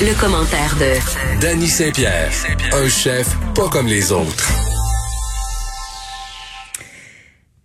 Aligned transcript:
Le, 0.00 0.20
commentaire 0.20 0.74
de 0.76 1.40
Danny 1.40 1.66
Saint-Pierre, 1.66 2.30
un 2.72 2.88
chef 2.88 3.34
pas 3.54 3.68
comme 3.70 3.86
les 3.86 4.12
autres. 4.12 4.48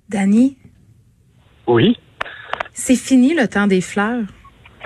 Danny? 0.08 0.58
Oui. 1.68 1.98
C'est 2.74 2.96
fini 2.96 3.34
le 3.34 3.48
temps 3.48 3.68
des 3.68 3.82
fleurs. 3.82 4.24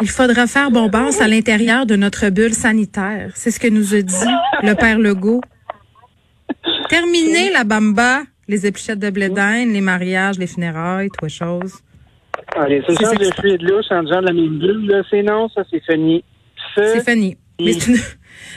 Il 0.02 0.10
faudra 0.10 0.48
faire 0.48 0.72
bombance 0.72 1.22
à 1.22 1.28
l'intérieur 1.28 1.86
de 1.86 1.96
notre 1.96 2.30
bulle 2.30 2.56
sanitaire. 2.56 3.32
C'est 3.36 3.52
ce 3.52 3.60
que 3.60 3.68
nous 3.68 3.94
a 3.94 4.02
dit 4.02 4.34
le 4.64 4.74
père 4.74 4.98
Legault. 4.98 5.42
Terminez 6.90 7.52
la 7.52 7.66
bamba, 7.66 8.24
les 8.48 8.66
épluchettes 8.66 9.00
de 9.00 9.12
blé 9.12 9.30
les 9.30 9.82
mariages, 9.82 10.40
les 10.40 10.48
funérailles, 10.48 11.10
tout 11.20 11.30
chose. 11.30 11.74
Allez, 12.60 12.84
c'est 12.88 12.96
ça, 12.96 13.16
de 13.16 13.32
fluide 13.36 13.62
louche 13.62 13.86
en 13.90 14.04
disant 14.04 14.22
de 14.22 14.28
la 14.28 14.34
même 14.34 14.60
bulle, 14.60 15.04
c'est 15.10 15.24
non, 15.24 15.48
ça 15.50 15.64
c'est 15.72 15.82
fini. 15.90 16.24
C'est 16.76 17.10
fini. 17.10 17.38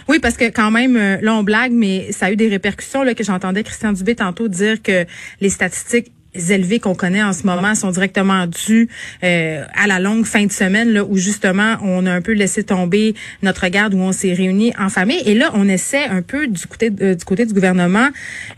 Oui, 0.09 0.19
parce 0.20 0.37
que 0.37 0.45
quand 0.45 0.70
même, 0.70 0.97
euh, 0.97 1.19
là, 1.23 1.34
on 1.34 1.43
blague, 1.43 1.73
mais 1.73 2.12
ça 2.12 2.27
a 2.27 2.33
eu 2.33 2.37
des 2.37 2.48
répercussions 2.48 3.02
là, 3.02 3.15
que 3.15 3.24
j'entendais 3.24 3.62
Christian 3.62 3.93
Dubé 3.93 4.15
tantôt 4.15 4.48
dire 4.48 4.80
que 4.80 5.05
les 5.41 5.48
statistiques 5.48 6.12
élevés 6.34 6.80
qu'on 6.80 6.95
connaît 6.95 7.22
en 7.22 7.32
ce 7.32 7.46
moment 7.46 7.74
sont 7.74 7.91
directement 7.91 8.46
dus 8.46 8.88
euh, 9.23 9.64
à 9.74 9.86
la 9.86 9.98
longue 9.98 10.24
fin 10.24 10.46
de 10.46 10.52
semaine 10.52 10.92
là 10.92 11.04
où 11.04 11.16
justement 11.16 11.77
on 11.82 12.06
a 12.06 12.12
un 12.12 12.23
peu 12.23 12.32
laissé 12.32 12.64
tomber 12.64 13.14
notre 13.42 13.68
garde 13.68 13.95
où 13.95 13.98
on 13.98 14.12
s'est 14.12 14.32
réunis 14.32 14.73
en 14.78 14.88
famille 14.88 15.20
et 15.26 15.34
là 15.34 15.50
on 15.54 15.68
essaie 15.68 16.06
un 16.06 16.23
peu 16.23 16.46
du 16.46 16.66
côté 16.66 16.90
euh, 17.00 17.14
du 17.14 17.24
côté 17.24 17.45
du 17.45 17.52
gouvernement 17.52 18.09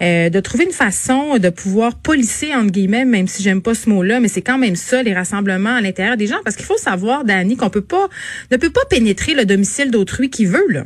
euh, 0.02 0.30
de 0.30 0.41
trouver 0.41 0.65
une 0.65 0.73
façon 0.73 1.38
de 1.38 1.48
pouvoir 1.51 1.96
policer 1.96 2.55
entre 2.55 2.70
guillemets 2.70 3.05
même 3.05 3.27
si 3.27 3.42
j'aime 3.42 3.62
pas 3.62 3.74
ce 3.74 3.91
mot-là 3.91 4.20
mais 4.20 4.29
c'est 4.29 4.43
quand 4.43 4.59
même 4.59 4.77
ça 4.77 5.02
les 5.02 5.15
rassemblements 5.15 5.77
à 5.77 5.80
l'intérieur 5.80 6.16
des 6.16 6.27
gens 6.27 6.38
parce 6.45 6.56
qu'il 6.56 6.66
faut 6.66 6.77
savoir 6.77 7.24
Dani 7.24 7.56
qu'on 7.56 7.70
peut 7.70 7.80
pas 7.80 8.06
ne 8.52 8.56
peut 8.56 8.70
pas 8.70 8.84
pénétrer 8.88 9.34
le 9.34 9.45
domicile 9.45 9.91
d'autrui 9.91 10.30
qui 10.30 10.46
veut 10.46 10.66
là. 10.70 10.84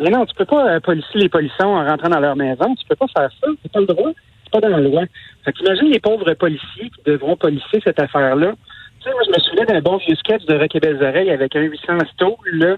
Mais 0.00 0.10
non, 0.10 0.26
tu 0.26 0.34
peux 0.34 0.44
pas 0.44 0.80
policer 0.80 1.18
les 1.18 1.28
polissons 1.28 1.66
en 1.66 1.84
rentrant 1.84 2.08
dans 2.08 2.18
leur 2.18 2.34
maison. 2.34 2.74
Tu 2.74 2.84
peux 2.88 2.96
pas 2.96 3.06
faire 3.16 3.30
ça. 3.40 3.46
C'est 3.62 3.70
pas 3.70 3.78
le 3.78 3.86
droit 3.86 4.10
pas 4.54 4.68
dans 4.68 4.76
la 4.76 4.80
loi. 4.80 5.04
Fait 5.44 5.52
qu'imagine 5.52 5.90
les 5.90 6.00
pauvres 6.00 6.32
policiers 6.34 6.90
qui 6.90 7.02
devront 7.04 7.36
policier 7.36 7.80
cette 7.82 8.00
affaire-là. 8.00 8.52
Tu 9.00 9.04
sais, 9.04 9.10
moi, 9.10 9.22
je 9.26 9.30
me 9.30 9.42
souviens 9.44 9.64
d'un 9.64 9.80
bon 9.80 9.96
vieux 9.98 10.14
sketch 10.16 10.44
de 10.46 10.56
Rocky 10.56 10.78
Oreilles 10.78 11.30
avec 11.30 11.56
un 11.56 11.62
800 11.62 11.98
stools, 12.14 12.34
là. 12.52 12.76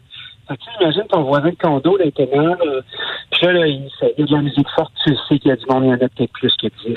Fait 0.49 0.57
que 0.57 0.63
tu 0.63 0.83
imagines 0.83 1.07
ton 1.09 1.23
voisin 1.23 1.51
de 1.51 1.57
condo 1.57 1.97
là, 1.97 2.05
puis 2.13 3.47
là, 3.47 3.67
il, 3.67 3.91
y 4.17 4.23
a 4.23 4.27
de 4.27 4.33
la 4.33 4.43
musique 4.43 4.69
forte, 4.77 4.93
tu 5.05 5.13
sais 5.29 5.39
qu'il 5.41 5.49
y 5.49 5.53
a 5.53 5.57
du 5.57 5.67
monde, 5.69 5.85
il 5.85 5.89
y 5.89 5.91
en 5.91 5.95
a 5.95 6.09
peut-être 6.09 6.33
plus 6.33 6.55
que 6.57 6.69
10. 6.69 6.97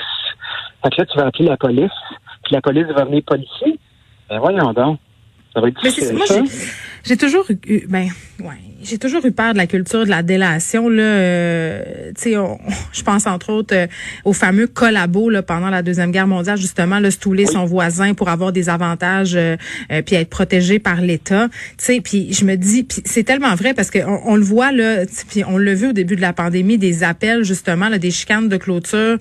Fait 0.84 0.90
que 0.90 1.00
là, 1.00 1.06
tu 1.06 1.18
vas 1.18 1.26
appeler 1.26 1.46
la 1.46 1.56
police, 1.56 1.90
puis 2.44 2.54
la 2.54 2.60
police 2.60 2.86
va 2.86 3.04
venir 3.04 3.22
policier. 3.24 3.76
Ben 4.28 4.38
voyons 4.38 4.72
donc. 4.72 5.00
Ça 5.52 5.60
va 5.60 5.66
être 5.66 5.82
difficile, 5.82 6.16
moi, 6.16 6.26
j'ai 7.04 7.16
toujours 7.16 7.44
eu, 7.66 7.86
ben, 7.88 8.06
ouais, 8.38 8.69
j'ai 8.82 8.98
toujours 8.98 9.24
eu 9.24 9.32
peur 9.32 9.52
de 9.52 9.58
la 9.58 9.66
culture 9.66 10.04
de 10.04 10.10
la 10.10 10.22
délation 10.22 10.88
là. 10.88 11.02
Euh, 11.02 12.12
tu 12.16 12.32
sais, 12.32 12.36
je 12.92 13.02
pense 13.02 13.26
entre 13.26 13.52
autres 13.52 13.74
euh, 13.74 13.86
au 14.24 14.32
fameux 14.32 14.66
collabo 14.66 15.28
là 15.30 15.42
pendant 15.42 15.70
la 15.70 15.82
deuxième 15.82 16.10
guerre 16.10 16.26
mondiale, 16.26 16.58
justement, 16.58 16.98
le 16.98 17.10
stouler 17.10 17.46
son 17.46 17.64
voisin 17.64 18.14
pour 18.14 18.28
avoir 18.28 18.52
des 18.52 18.68
avantages 18.68 19.34
euh, 19.36 19.56
puis 20.04 20.16
être 20.16 20.30
protégé 20.30 20.78
par 20.78 21.00
l'État. 21.00 21.48
Tu 21.78 21.84
sais, 21.84 22.00
puis 22.00 22.32
je 22.32 22.44
me 22.44 22.56
dis, 22.56 22.84
puis 22.84 23.02
c'est 23.04 23.24
tellement 23.24 23.54
vrai 23.54 23.74
parce 23.74 23.90
que 23.90 23.98
on, 24.06 24.36
le 24.36 24.42
voit 24.42 24.72
là, 24.72 25.04
puis 25.28 25.44
on 25.44 25.58
l'a 25.58 25.74
vu 25.74 25.88
au 25.88 25.92
début 25.92 26.16
de 26.16 26.20
la 26.20 26.32
pandémie, 26.32 26.78
des 26.78 27.04
appels 27.04 27.44
justement, 27.44 27.88
là, 27.88 27.98
des 27.98 28.10
chicanes 28.10 28.48
de 28.48 28.56
clôture. 28.56 29.18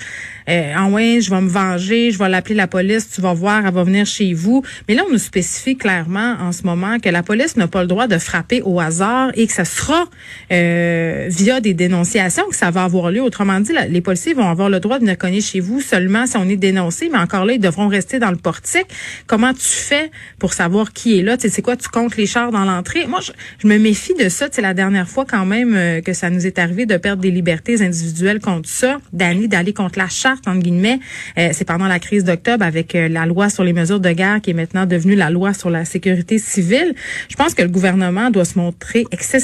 ah 0.47 0.87
ouais, 0.87 1.19
je 1.21 1.30
vais 1.30 1.41
me 1.41 1.49
venger, 1.49 2.11
je 2.11 2.17
vais 2.17 2.30
l'appeler 2.30 2.55
la 2.55 2.67
police, 2.67 3.09
tu 3.09 3.21
vas 3.21 3.33
voir, 3.33 3.65
elle 3.65 3.73
va 3.73 3.83
venir 3.83 4.05
chez 4.05 4.33
vous. 4.33 4.63
Mais 4.87 4.95
là, 4.95 5.03
on 5.07 5.11
nous 5.11 5.19
spécifie 5.19 5.75
clairement 5.75 6.37
en 6.39 6.52
ce 6.52 6.63
moment 6.63 6.99
que 6.99 7.09
la 7.09 7.23
police 7.23 7.57
ne 7.57 7.65
pas 7.65 7.81
le 7.81 7.87
droit 7.87 8.07
de 8.07 8.17
frapper 8.17 8.61
au 8.61 8.80
hasard 8.80 9.31
et 9.35 9.48
que 9.50 9.55
ça 9.55 9.66
sera 9.66 10.05
euh, 10.52 11.28
via 11.30 11.59
des 11.59 11.73
dénonciations 11.73 12.47
que 12.50 12.55
ça 12.55 12.72
va 12.72 12.83
avoir 12.83 13.11
lieu. 13.11 13.22
Autrement 13.22 13.59
dit, 13.59 13.73
les 13.89 14.02
policiers 14.02 14.33
vont 14.33 14.47
avoir 14.47 14.69
le 14.69 14.80
droit 14.80 14.97
de 14.97 15.03
venir 15.03 15.17
cogner 15.17 15.42
chez 15.42 15.60
vous 15.60 15.82
seulement 15.82 16.26
si 16.26 16.37
on 16.37 16.48
est 16.48 16.55
dénoncé, 16.55 17.10
mais 17.11 17.17
encore 17.17 17.45
là, 17.45 17.54
ils 17.54 17.59
devront 17.59 17.88
rester 17.88 18.20
dans 18.20 18.32
le 18.32 18.38
portique. 18.38 18.86
Comment 19.27 19.54
tu 19.54 19.65
fais 19.65 20.11
pour 20.38 20.54
savoir 20.54 20.93
qui 20.93 21.20
est 21.20 21.23
là? 21.23 21.36
Tu 21.36 21.43
sais, 21.43 21.49
c'est 21.49 21.61
quoi? 21.61 21.76
Tu 21.76 21.89
comptes 21.89 22.15
les 22.15 22.27
chars 22.27 22.52
dans 22.52 22.64
l'entrée? 22.64 23.08
Moi, 23.08 23.20
je, 23.21 23.67
me 23.67 23.77
méfie 23.77 24.14
de 24.14 24.30
ça. 24.30 24.48
C'est 24.52 24.61
la 24.61 24.73
dernière 24.73 25.09
fois 25.09 25.26
quand 25.26 25.45
même 25.45 25.76
euh, 25.76 26.02
que 26.02 26.14
ça 26.14 26.30
nous 26.30 26.45
est 26.45 26.59
arrivé 26.59 26.86
de 26.86 26.98
perdre 26.98 27.21
des 27.21 27.32
libertés 27.32 27.82
individuelles 27.82 28.39
contre 28.39 28.70
ça, 28.70 28.99
d'aller 29.11 29.48
d'aller 29.48 29.73
contre 29.73 29.99
la 29.99 30.08
charte, 30.08 30.48
entre 30.48 30.61
guillemets. 30.61 30.99
Euh, 31.38 31.49
c'est 31.54 31.65
pendant 31.65 31.88
la 31.88 31.99
crise 31.99 32.23
d'octobre 32.23 32.64
avec 32.64 32.93
la 32.93 33.26
loi 33.26 33.49
sur 33.49 33.64
les 33.64 33.73
mesures 33.73 33.99
de 33.99 34.11
guerre 34.11 34.42
qui 34.42 34.52
est 34.52 34.54
maintenant 34.54 34.86
devenue 34.86 35.15
la 35.15 35.30
loi 35.30 35.54
sur 35.54 35.70
la 35.70 35.86
sécurité 35.86 36.38
civile. 36.38 36.93
Je 37.30 37.36
pense 37.36 37.54
que 37.54 37.64
le 37.64 37.70
gouvernement 37.70 38.30
doit 38.30 38.45
se 38.45 38.58
montrer 38.58 39.05
excessivement 39.11 39.39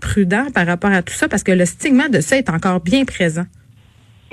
prudent 0.00 0.46
par 0.54 0.66
rapport 0.66 0.90
à 0.90 1.02
tout 1.02 1.14
ça 1.14 1.28
parce 1.28 1.42
que 1.42 1.52
le 1.52 1.64
stigma 1.64 2.08
de 2.08 2.20
ça 2.20 2.36
est 2.36 2.50
encore 2.50 2.80
bien 2.80 3.04
présent. 3.04 3.44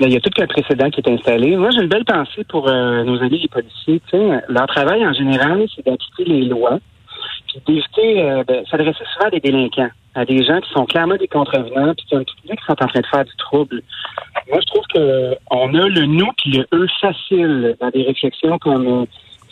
il 0.00 0.12
y 0.12 0.16
a 0.16 0.20
tout 0.20 0.30
un 0.40 0.46
précédent 0.46 0.90
qui 0.90 1.00
est 1.00 1.10
installé. 1.10 1.56
Moi, 1.56 1.70
j'ai 1.70 1.82
une 1.82 1.88
belle 1.88 2.04
pensée 2.04 2.44
pour 2.48 2.68
euh, 2.68 3.04
nos 3.04 3.20
amis 3.22 3.40
les 3.40 3.48
policiers. 3.48 4.00
leur 4.48 4.66
travail 4.66 5.06
en 5.06 5.12
général, 5.12 5.64
c'est 5.74 5.84
d'appliquer 5.84 6.24
les 6.24 6.44
lois, 6.44 6.78
puis 7.48 7.60
d'éviter, 7.66 8.22
euh, 8.22 8.44
ben, 8.46 8.64
s'adresser 8.70 9.04
souvent 9.12 9.26
à 9.26 9.30
des 9.30 9.40
délinquants, 9.40 9.90
à 10.14 10.24
des 10.24 10.44
gens 10.44 10.60
qui 10.60 10.70
sont 10.70 10.84
clairement 10.84 11.16
des 11.16 11.28
contrevenants, 11.28 11.94
puis 11.94 12.06
qui, 12.10 12.48
qui 12.48 12.64
sont 12.66 12.72
en 12.72 12.86
train 12.86 13.00
de 13.00 13.06
faire 13.06 13.24
du 13.24 13.36
trouble. 13.38 13.82
Moi, 14.50 14.60
je 14.60 14.66
trouve 14.66 14.84
que 14.94 15.34
on 15.50 15.74
a 15.74 15.88
le 15.88 16.06
nous 16.06 16.30
puis 16.38 16.52
le 16.52 16.66
eux 16.72 16.86
facile 17.00 17.76
dans 17.80 17.90
des 17.90 18.02
réflexions 18.02 18.58
comme 18.58 18.86
euh, 18.86 19.04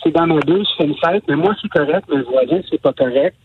c'est 0.03 0.11
dans 0.11 0.27
ma 0.27 0.39
douche, 0.41 0.67
je 0.71 0.83
fais 0.83 0.89
une 0.89 0.97
fête, 0.97 1.23
mais 1.27 1.35
moi 1.35 1.55
c'est 1.61 1.69
correct, 1.69 2.05
mais 2.09 2.17
le 2.17 2.23
voisin 2.23 2.59
c'est 2.69 2.81
pas 2.81 2.93
correct. 2.93 3.35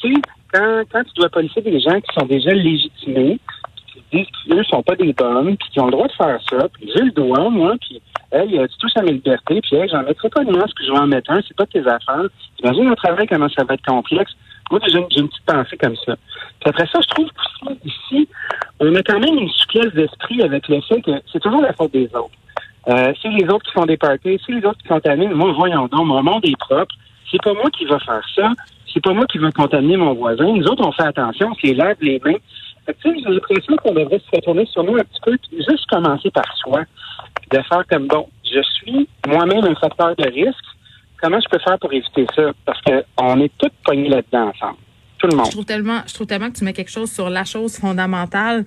tu 0.00 0.14
sais, 0.14 0.20
quand, 0.52 1.04
tu 1.04 1.14
dois 1.16 1.28
policier 1.28 1.62
des 1.62 1.80
gens 1.80 2.00
qui 2.00 2.14
sont 2.18 2.26
déjà 2.26 2.50
légitimés, 2.52 3.38
qui 3.86 4.02
disent 4.12 4.26
ne 4.48 4.62
sont 4.64 4.82
pas 4.82 4.96
des 4.96 5.12
bonnes, 5.12 5.56
puis 5.56 5.68
qui 5.70 5.80
ont 5.80 5.86
le 5.86 5.92
droit 5.92 6.06
de 6.06 6.12
faire 6.12 6.38
ça, 6.48 6.68
puis 6.72 6.90
j'ai 6.94 7.02
le 7.02 7.10
droit, 7.10 7.48
moi, 7.50 7.74
puis 7.80 8.00
hey, 8.32 8.48
tu 8.50 8.78
touches 8.78 8.96
à 8.96 9.02
mes 9.02 9.12
libertés, 9.12 9.60
puis 9.60 9.76
hey, 9.76 9.88
j'en 9.88 10.02
mettrai 10.02 10.28
pas 10.28 10.44
de 10.44 10.50
masque, 10.50 10.74
puis 10.76 10.86
je 10.86 10.92
vais 10.92 10.98
en 10.98 11.06
mettre 11.06 11.30
un, 11.30 11.40
c'est 11.46 11.56
pas 11.56 11.66
tes 11.66 11.86
affaires. 11.86 12.28
Imagine 12.62 12.88
un 12.88 12.94
travail, 12.94 13.26
comment 13.26 13.48
ça 13.50 13.64
va 13.64 13.74
être 13.74 13.84
complexe. 13.84 14.32
Moi, 14.70 14.80
j'ai 14.86 14.98
une, 14.98 15.06
une, 15.16 15.28
petite 15.28 15.46
pensée 15.46 15.76
comme 15.78 15.96
ça. 15.96 16.14
Puis 16.60 16.68
après 16.68 16.86
ça, 16.86 17.00
je 17.00 17.08
trouve 17.08 17.30
ici, 17.84 18.28
on 18.80 18.94
a 18.94 19.02
quand 19.02 19.18
même 19.18 19.38
une 19.38 19.50
souplesse 19.50 19.92
d'esprit 19.94 20.42
avec 20.42 20.68
le 20.68 20.80
fait 20.82 21.00
que 21.00 21.12
c'est 21.32 21.40
toujours 21.40 21.62
la 21.62 21.72
faute 21.72 21.92
des 21.92 22.06
autres. 22.14 22.30
Euh, 22.88 23.12
c'est 23.20 23.28
les 23.28 23.44
autres 23.48 23.64
qui 23.66 23.72
font 23.72 23.86
des 23.86 23.96
parties, 23.96 24.40
c'est 24.44 24.52
les 24.52 24.64
autres 24.64 24.78
qui 24.78 24.88
contaminent. 24.88 25.34
Moi, 25.34 25.52
voyons 25.52 25.86
donc, 25.88 26.06
mon 26.06 26.22
monde 26.22 26.44
est 26.44 26.58
propre. 26.58 26.94
C'est 27.30 27.42
pas 27.42 27.52
moi 27.52 27.70
qui 27.70 27.84
va 27.84 27.98
faire 27.98 28.22
ça. 28.34 28.52
C'est 28.92 29.02
pas 29.02 29.12
moi 29.12 29.26
qui 29.26 29.38
va 29.38 29.50
contaminer 29.52 29.96
mon 29.96 30.14
voisin. 30.14 30.44
Nous 30.44 30.64
autres, 30.64 30.86
on 30.86 30.92
fait 30.92 31.06
attention, 31.06 31.48
on 31.50 31.54
se 31.54 31.66
les 31.66 31.74
lave 31.74 31.96
les 32.00 32.20
mains. 32.24 32.38
J'ai 33.04 33.10
l'impression 33.26 33.76
qu'on 33.76 33.92
devrait 33.92 34.18
se 34.18 34.36
retourner 34.36 34.64
sur 34.66 34.82
nous 34.82 34.96
un 34.96 35.04
petit 35.04 35.20
peu, 35.22 35.36
juste 35.52 35.86
commencer 35.90 36.30
par 36.30 36.56
soi, 36.56 36.84
de 37.50 37.58
faire 37.58 37.84
comme, 37.90 38.06
bon, 38.06 38.26
je 38.44 38.62
suis 38.62 39.08
moi-même 39.26 39.64
un 39.64 39.74
facteur 39.74 40.16
de 40.16 40.24
risque. 40.24 40.64
Comment 41.20 41.38
je 41.40 41.48
peux 41.50 41.58
faire 41.58 41.78
pour 41.78 41.92
éviter 41.92 42.26
ça? 42.34 42.50
Parce 42.64 42.80
qu'on 42.80 43.40
est 43.40 43.52
tous 43.58 43.70
pognés 43.84 44.08
là-dedans 44.08 44.52
ensemble. 44.54 44.78
Tout 45.18 45.26
le 45.26 45.36
monde. 45.36 45.46
Je 45.46 45.50
trouve 45.50 45.64
tellement, 45.64 46.00
je 46.06 46.14
trouve 46.14 46.26
tellement 46.26 46.48
que 46.50 46.56
tu 46.56 46.64
mets 46.64 46.72
quelque 46.72 46.90
chose 46.90 47.10
sur 47.10 47.28
la 47.28 47.44
chose 47.44 47.76
fondamentale 47.76 48.64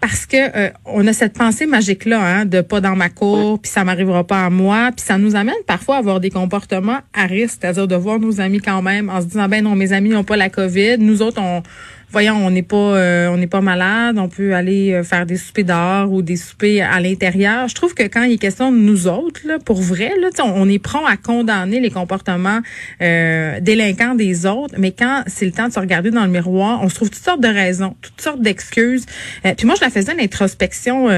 parce 0.00 0.26
que 0.26 0.36
euh, 0.36 0.70
on 0.86 1.06
a 1.06 1.12
cette 1.12 1.34
pensée 1.34 1.66
magique 1.66 2.04
là 2.04 2.20
hein, 2.20 2.44
de 2.44 2.60
pas 2.60 2.80
dans 2.80 2.96
ma 2.96 3.08
cour 3.08 3.60
puis 3.60 3.70
ça 3.70 3.84
m'arrivera 3.84 4.24
pas 4.24 4.46
à 4.46 4.50
moi 4.50 4.90
puis 4.96 5.04
ça 5.04 5.18
nous 5.18 5.36
amène 5.36 5.54
parfois 5.66 5.96
à 5.96 5.98
avoir 5.98 6.20
des 6.20 6.30
comportements 6.30 6.98
à 7.12 7.26
risque 7.26 7.58
c'est-à-dire 7.60 7.86
de 7.86 7.96
voir 7.96 8.18
nos 8.18 8.40
amis 8.40 8.60
quand 8.60 8.82
même 8.82 9.10
en 9.10 9.20
se 9.20 9.26
disant 9.26 9.48
ben 9.48 9.62
non 9.64 9.76
mes 9.76 9.92
amis 9.92 10.10
n'ont 10.10 10.24
pas 10.24 10.36
la 10.36 10.48
covid 10.48 10.96
nous 10.98 11.22
autres 11.22 11.40
on 11.40 11.62
voyons, 12.12 12.34
on 12.34 12.50
n'est 12.50 12.62
pas 12.62 12.76
euh, 12.76 13.28
on 13.28 13.36
n'est 13.36 13.46
pas 13.46 13.60
malade, 13.60 14.18
on 14.18 14.28
peut 14.28 14.54
aller 14.54 14.92
euh, 14.92 15.02
faire 15.02 15.26
des 15.26 15.36
soupers 15.36 15.64
dehors 15.64 16.12
ou 16.12 16.22
des 16.22 16.36
soupers 16.36 16.82
à 16.82 17.00
l'intérieur. 17.00 17.68
Je 17.68 17.74
trouve 17.74 17.94
que 17.94 18.02
quand 18.02 18.22
il 18.22 18.32
est 18.32 18.38
question 18.38 18.72
de 18.72 18.76
nous 18.76 19.06
autres, 19.06 19.40
là, 19.46 19.58
pour 19.58 19.80
vrai, 19.80 20.12
là, 20.20 20.28
on, 20.44 20.68
est 20.68 20.78
prêt 20.78 20.98
à 21.06 21.16
condamner 21.16 21.80
les 21.80 21.90
comportements 21.90 22.60
euh, 23.00 23.60
délinquants 23.60 24.14
des 24.14 24.46
autres, 24.46 24.74
mais 24.78 24.92
quand 24.92 25.22
c'est 25.26 25.46
le 25.46 25.52
temps 25.52 25.68
de 25.68 25.72
se 25.72 25.78
regarder 25.78 26.10
dans 26.10 26.24
le 26.24 26.30
miroir, 26.30 26.80
on 26.82 26.88
se 26.88 26.94
trouve 26.96 27.10
toutes 27.10 27.22
sortes 27.22 27.40
de 27.40 27.48
raisons, 27.48 27.94
toutes 28.02 28.20
sortes 28.20 28.42
d'excuses. 28.42 29.06
puis 29.56 29.66
moi, 29.66 29.74
je 29.76 29.84
la 29.84 29.90
faisais 29.90 30.12
une 30.12 30.20
introspection 30.20 31.08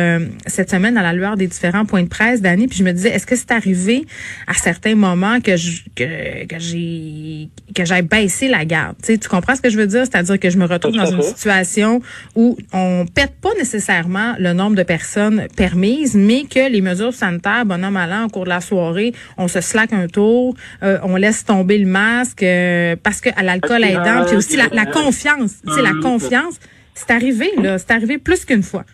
cette 0.47 0.71
semaine 0.71 0.97
à 0.97 1.03
la 1.03 1.13
lueur 1.13 1.37
des 1.37 1.47
différents 1.47 1.85
points 1.85 2.03
de 2.03 2.09
presse, 2.09 2.43
Dani, 2.43 2.69
puis 2.69 2.79
je 2.79 2.85
me 2.85 2.93
disais, 2.93 3.11
est-ce 3.11 3.27
que 3.27 3.37
c'est 3.37 3.51
arrivé 3.51 4.05
à 4.47 4.55
certains 4.55 4.95
moments 4.95 5.41
que 5.41 5.57
je, 5.57 5.83
que, 5.97 6.47
que 6.47 6.59
j'ai 6.59 7.49
que 7.75 7.85
j'ai 7.85 8.03
baissé 8.03 8.49
la 8.49 8.65
garde? 8.65 8.97
Tu 9.03 9.19
comprends 9.29 9.57
ce 9.57 9.63
que 9.63 9.71
je 9.71 9.79
veux 9.79 9.87
dire? 9.87 10.05
C'est-à-dire 10.05 10.39
que 10.39 10.51
je 10.51 10.59
me 10.59 10.67
retrouve 10.67 10.82
dans 10.91 11.07
une 11.07 11.23
situation 11.23 12.01
où 12.35 12.57
on 12.73 13.05
pète 13.07 13.35
pas 13.41 13.55
nécessairement 13.59 14.35
le 14.39 14.53
nombre 14.53 14.77
de 14.77 14.83
personnes 14.83 15.47
permises, 15.57 16.17
mais 16.17 16.45
que 16.45 16.71
les 16.71 16.81
mesures 16.81 17.15
sanitaires, 17.15 17.65
bonhomme 17.65 17.97
allant, 17.97 18.27
au 18.27 18.29
cours 18.29 18.45
de 18.45 18.51
la 18.51 18.61
soirée, 18.61 19.13
on 19.39 19.49
se 19.49 19.61
slack 19.61 19.93
un 19.93 20.07
tour, 20.09 20.55
euh, 20.83 20.99
on 21.03 21.17
laisse 21.17 21.45
tomber 21.45 21.79
le 21.79 21.87
masque 21.87 22.43
euh, 22.43 22.97
parce 23.03 23.21
que 23.21 23.31
à 23.37 23.43
l'alcool 23.43 23.85
aidant, 23.85 24.25
puis 24.27 24.37
aussi 24.37 24.57
la, 24.57 24.87
confiance. 24.87 25.63
Tu 25.67 25.73
sais, 25.73 25.83
la 25.83 25.95
confiance, 26.03 26.59
c'est 26.95 27.11
arrivé, 27.11 27.51
là. 27.63 27.79
C'est 27.79 27.91
arrivé 27.91 28.19
plus 28.19 28.45
qu'une 28.45 28.63
fois. 28.63 28.85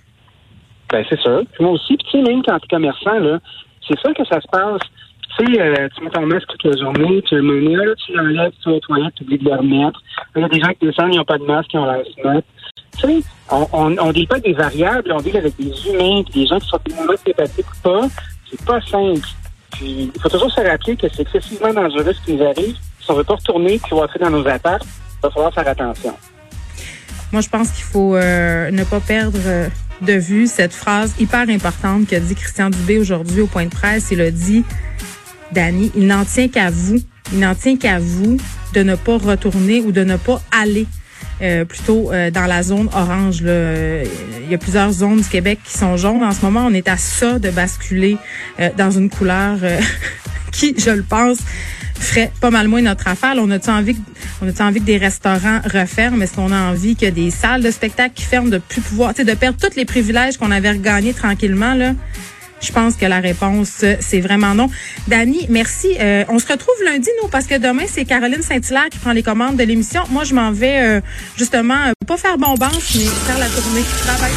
Ben, 0.90 1.04
c'est 1.08 1.20
sûr. 1.20 1.44
moi 1.60 1.72
aussi, 1.72 1.96
puis 1.96 2.06
tu 2.10 2.18
sais, 2.18 2.22
même 2.22 2.42
quand 2.46 2.58
tu 2.60 2.64
es 2.64 2.68
commerçant, 2.68 3.18
là, 3.18 3.38
c'est 3.86 3.98
ça 4.00 4.12
que 4.14 4.24
ça 4.24 4.40
se 4.40 4.48
passe 4.48 4.80
sais, 5.44 5.60
euh, 5.60 5.88
tu 5.94 6.04
mets 6.04 6.10
ton 6.10 6.26
masque 6.26 6.46
toute 6.48 6.64
la 6.64 6.80
journée, 6.80 7.22
tu 7.22 7.36
le 7.36 7.42
mets 7.42 7.76
là, 7.76 7.94
tu 7.94 8.12
l'enlèves, 8.12 8.52
tu 8.62 8.70
vas 8.70 8.76
aux 8.76 9.10
tu 9.10 9.22
oublies 9.24 9.38
de 9.38 9.44
le 9.44 9.56
remettre. 9.56 10.02
Il 10.36 10.42
y 10.42 10.44
a 10.44 10.48
des 10.48 10.60
gens 10.60 10.72
qui 10.78 10.86
descendent, 10.86 11.14
ils 11.14 11.18
n'ont 11.18 11.24
pas 11.24 11.38
de 11.38 11.44
masque, 11.44 11.70
ils 11.72 11.78
ont 11.78 11.86
l'air 11.86 12.04
smart. 12.20 12.42
Tu 12.98 13.06
sais, 13.06 13.22
on, 13.50 13.96
on 13.98 14.12
dit 14.12 14.26
pas 14.26 14.40
des 14.40 14.52
variables, 14.52 15.12
on 15.12 15.20
dit 15.20 15.36
avec 15.36 15.56
des 15.56 15.72
humains, 15.88 16.22
des 16.34 16.46
gens 16.46 16.58
qui 16.58 16.68
sont 16.68 16.78
sympathiques 17.24 17.66
ou 17.66 17.82
pas. 17.82 18.08
C'est 18.50 18.64
pas 18.64 18.80
simple. 18.80 19.28
Puis, 19.72 20.10
il 20.14 20.20
faut 20.20 20.28
toujours 20.28 20.50
se 20.50 20.60
rappeler 20.60 20.96
que 20.96 21.06
c'est 21.12 21.22
excessivement 21.22 21.72
dangereux 21.72 22.12
ce 22.12 22.24
qui 22.24 22.34
nous 22.34 22.44
arrive. 22.44 22.76
Si 23.00 23.10
on 23.10 23.14
veut 23.14 23.24
pas 23.24 23.34
retourner 23.34 23.78
puis 23.78 23.94
rentrer 23.94 24.18
dans 24.18 24.30
nos 24.30 24.46
apparts, 24.46 24.80
il 24.82 25.22
va 25.22 25.30
falloir 25.30 25.54
faire 25.54 25.68
attention. 25.68 26.14
Moi, 27.32 27.42
je 27.42 27.48
pense 27.48 27.70
qu'il 27.70 27.84
faut 27.84 28.16
euh, 28.16 28.70
ne 28.70 28.84
pas 28.84 29.00
perdre 29.00 29.38
euh, 29.46 29.68
de 30.00 30.14
vue 30.14 30.46
cette 30.46 30.72
phrase 30.72 31.14
hyper 31.20 31.48
importante 31.48 32.06
qu'a 32.06 32.20
dit 32.20 32.34
Christian 32.34 32.70
Dubé 32.70 32.98
aujourd'hui 32.98 33.42
au 33.42 33.46
point 33.46 33.66
de 33.66 33.70
presse. 33.70 34.10
Il 34.10 34.20
a 34.20 34.30
dit, 34.30 34.64
Dani, 35.52 35.90
il 35.96 36.06
n'en 36.06 36.24
tient 36.24 36.48
qu'à 36.48 36.70
vous, 36.70 36.98
il 37.32 37.40
n'en 37.40 37.54
tient 37.54 37.76
qu'à 37.76 37.98
vous 37.98 38.36
de 38.74 38.82
ne 38.82 38.94
pas 38.94 39.16
retourner 39.16 39.80
ou 39.80 39.92
de 39.92 40.04
ne 40.04 40.16
pas 40.16 40.40
aller 40.52 40.86
euh, 41.40 41.64
plutôt 41.64 42.12
euh, 42.12 42.30
dans 42.30 42.46
la 42.46 42.62
zone 42.62 42.88
orange. 42.92 43.42
Là. 43.42 44.02
Il 44.42 44.50
y 44.50 44.54
a 44.54 44.58
plusieurs 44.58 44.90
zones 44.90 45.20
du 45.20 45.28
Québec 45.28 45.60
qui 45.64 45.76
sont 45.76 45.96
jaunes. 45.96 46.22
En 46.22 46.32
ce 46.32 46.42
moment, 46.42 46.66
on 46.66 46.74
est 46.74 46.88
à 46.88 46.96
ça 46.96 47.38
de 47.38 47.50
basculer 47.50 48.16
euh, 48.60 48.70
dans 48.76 48.90
une 48.90 49.08
couleur 49.08 49.58
qui, 50.52 50.74
je 50.76 50.90
le 50.90 51.02
pense, 51.02 51.38
ferait 51.94 52.32
pas 52.40 52.50
mal 52.50 52.68
moins 52.68 52.82
notre 52.82 53.08
affaire. 53.08 53.34
on 53.36 53.50
a-tu 53.50 53.70
envie, 53.70 53.96
on 54.42 54.48
a 54.48 54.64
envie 54.64 54.80
que 54.80 54.86
des 54.86 54.96
restaurants 54.96 55.60
referment? 55.64 56.22
Est-ce 56.22 56.34
qu'on 56.34 56.52
a 56.52 56.70
envie 56.70 56.96
que 56.96 57.06
des 57.06 57.30
salles 57.30 57.62
de 57.62 57.70
spectacle 57.70 58.20
ferment 58.20 58.48
de 58.48 58.58
plus 58.58 58.80
pouvoir, 58.80 59.14
de 59.14 59.34
perdre 59.34 59.58
tous 59.60 59.76
les 59.76 59.84
privilèges 59.84 60.36
qu'on 60.36 60.50
avait 60.50 60.72
regagnés 60.72 61.14
tranquillement, 61.14 61.74
là? 61.74 61.94
Je 62.60 62.72
pense 62.72 62.96
que 62.96 63.06
la 63.06 63.20
réponse, 63.20 63.84
c'est 64.00 64.20
vraiment 64.20 64.54
non. 64.54 64.68
Dani, 65.06 65.46
merci. 65.48 65.96
Euh, 66.00 66.24
on 66.28 66.38
se 66.38 66.46
retrouve 66.46 66.74
lundi, 66.84 67.08
nous, 67.22 67.28
parce 67.28 67.46
que 67.46 67.58
demain, 67.58 67.84
c'est 67.88 68.04
Caroline 68.04 68.42
Saint-Hilaire 68.42 68.88
qui 68.90 68.98
prend 68.98 69.12
les 69.12 69.22
commandes 69.22 69.56
de 69.56 69.64
l'émission. 69.64 70.02
Moi, 70.10 70.24
je 70.24 70.34
m'en 70.34 70.50
vais 70.52 70.80
euh, 70.80 71.00
justement, 71.36 71.86
euh, 71.86 71.92
pas 72.06 72.16
faire 72.16 72.38
bombance, 72.38 72.94
mais 72.94 73.04
faire 73.04 73.38
la 73.38 73.48
tournée. 73.48 73.82
Travail. 74.04 74.32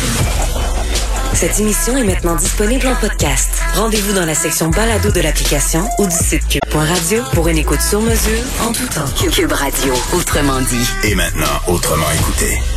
Cette 1.34 1.60
émission 1.60 1.98
est 1.98 2.04
maintenant 2.04 2.36
disponible 2.36 2.86
en 2.88 2.96
podcast. 2.96 3.50
Rendez-vous 3.74 4.14
dans 4.14 4.26
la 4.26 4.36
section 4.36 4.70
balado 4.70 5.12
de 5.12 5.22
l'application 5.22 5.88
ou 5.98 6.06
du 6.06 6.16
site 6.16 6.48
cube.radio 6.48 7.24
pour 7.34 7.48
une 7.48 7.58
écoute 7.58 7.82
sur 7.82 8.02
mesure 8.02 8.44
en 8.62 8.72
tout 8.72 8.86
temps. 8.88 9.30
Cube 9.32 9.52
Radio, 9.52 9.94
autrement 10.14 10.60
dit. 10.62 10.88
Et 11.04 11.16
maintenant, 11.16 11.48
autrement 11.68 12.12
écouté. 12.12 12.62